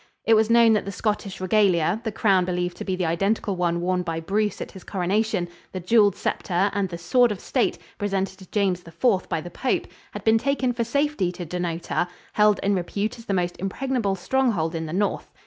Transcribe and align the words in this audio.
It 0.25 0.33
was 0.33 0.49
known 0.49 0.73
that 0.73 0.85
the 0.85 0.91
Scottish 0.91 1.39
regalia 1.39 2.01
the 2.03 2.11
crown 2.11 2.43
believed 2.43 2.75
to 2.77 2.83
be 2.83 2.95
the 2.95 3.05
identical 3.05 3.55
one 3.55 3.81
worn 3.81 4.01
by 4.01 4.19
Bruce 4.19 4.59
at 4.59 4.71
his 4.71 4.83
coronation, 4.83 5.47
the 5.73 5.79
jewelled 5.79 6.15
scepter 6.15 6.71
and 6.73 6.89
the 6.89 6.97
sword 6.97 7.31
of 7.31 7.39
state 7.39 7.77
presented 7.99 8.39
to 8.39 8.49
James 8.49 8.81
IV 8.83 9.29
by 9.29 9.41
the 9.41 9.51
pope 9.51 9.85
had 10.13 10.23
been 10.23 10.39
taken 10.39 10.73
for 10.73 10.83
safety 10.83 11.31
to 11.33 11.45
Dunnottar, 11.45 12.07
held 12.33 12.59
in 12.63 12.73
repute 12.73 13.19
as 13.19 13.25
the 13.25 13.35
most 13.35 13.57
impregnable 13.59 14.15
stronghold 14.15 14.73
in 14.73 14.87
the 14.87 14.91
North. 14.93 15.29